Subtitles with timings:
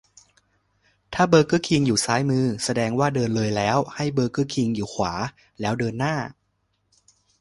[1.13, 5.13] ถ้าเบอร์เกอร์คิงอยู่ซ้ายมือ แสดงว่าเดินเลยแล้ว ให้เบอร์เกอร์คิงอยู่ขวา
[5.61, 6.15] แล้วเดินหน้า